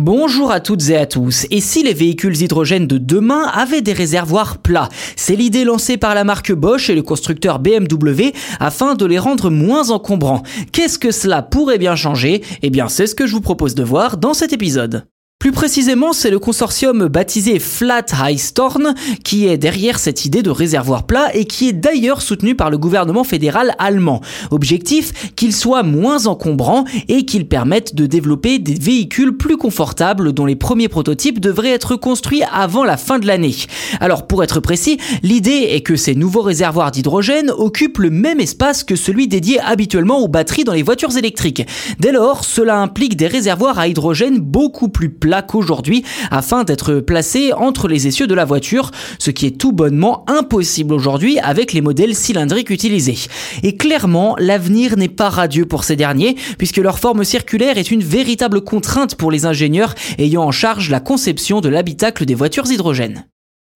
[0.00, 1.48] Bonjour à toutes et à tous.
[1.50, 4.88] Et si les véhicules hydrogènes de demain avaient des réservoirs plats?
[5.16, 9.50] C'est l'idée lancée par la marque Bosch et le constructeur BMW afin de les rendre
[9.50, 10.44] moins encombrants.
[10.70, 12.44] Qu'est-ce que cela pourrait bien changer?
[12.62, 15.04] Eh bien, c'est ce que je vous propose de voir dans cet épisode.
[15.38, 20.50] Plus précisément, c'est le consortium baptisé Flat High Storn qui est derrière cette idée de
[20.50, 24.20] réservoir plat et qui est d'ailleurs soutenu par le gouvernement fédéral allemand.
[24.50, 30.44] Objectif, qu'il soit moins encombrant et qu'il permette de développer des véhicules plus confortables dont
[30.44, 33.54] les premiers prototypes devraient être construits avant la fin de l'année.
[34.00, 38.82] Alors pour être précis, l'idée est que ces nouveaux réservoirs d'hydrogène occupent le même espace
[38.82, 41.64] que celui dédié habituellement aux batteries dans les voitures électriques.
[42.00, 47.52] Dès lors, cela implique des réservoirs à hydrogène beaucoup plus plats qu'aujourd'hui afin d'être placé
[47.52, 51.80] entre les essieux de la voiture, ce qui est tout bonnement impossible aujourd'hui avec les
[51.80, 53.18] modèles cylindriques utilisés.
[53.62, 58.02] Et clairement, l'avenir n'est pas radieux pour ces derniers puisque leur forme circulaire est une
[58.02, 63.24] véritable contrainte pour les ingénieurs ayant en charge la conception de l'habitacle des voitures hydrogènes.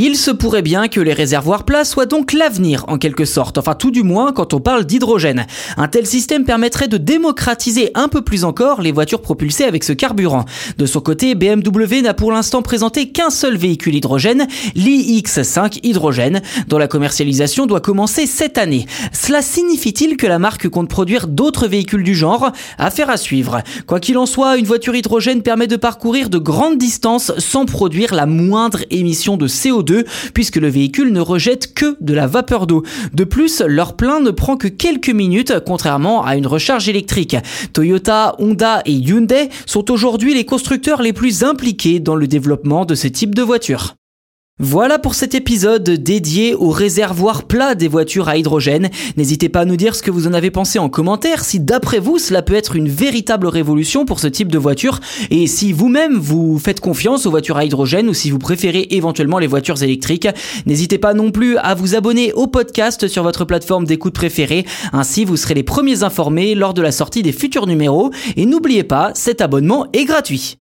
[0.00, 3.74] Il se pourrait bien que les réservoirs plats soient donc l'avenir en quelque sorte, enfin
[3.74, 5.44] tout du moins quand on parle d'hydrogène.
[5.76, 9.92] Un tel système permettrait de démocratiser un peu plus encore les voitures propulsées avec ce
[9.92, 10.44] carburant.
[10.76, 16.78] De son côté, BMW n'a pour l'instant présenté qu'un seul véhicule hydrogène, l'iX5 hydrogène, dont
[16.78, 18.86] la commercialisation doit commencer cette année.
[19.28, 22.50] Cela signifie-t-il que la marque compte produire d'autres véhicules du genre?
[22.78, 23.60] Affaire à suivre.
[23.86, 28.14] Quoi qu'il en soit, une voiture hydrogène permet de parcourir de grandes distances sans produire
[28.14, 32.84] la moindre émission de CO2 puisque le véhicule ne rejette que de la vapeur d'eau.
[33.12, 37.36] De plus, leur plein ne prend que quelques minutes contrairement à une recharge électrique.
[37.74, 42.94] Toyota, Honda et Hyundai sont aujourd'hui les constructeurs les plus impliqués dans le développement de
[42.94, 43.97] ce type de voiture.
[44.60, 48.90] Voilà pour cet épisode dédié au réservoir plat des voitures à hydrogène.
[49.16, 52.00] N'hésitez pas à nous dire ce que vous en avez pensé en commentaire, si d'après
[52.00, 54.98] vous cela peut être une véritable révolution pour ce type de voiture,
[55.30, 59.38] et si vous-même vous faites confiance aux voitures à hydrogène ou si vous préférez éventuellement
[59.38, 60.26] les voitures électriques.
[60.66, 65.24] N'hésitez pas non plus à vous abonner au podcast sur votre plateforme d'écoute préférée, ainsi
[65.24, 69.12] vous serez les premiers informés lors de la sortie des futurs numéros, et n'oubliez pas,
[69.14, 70.58] cet abonnement est gratuit.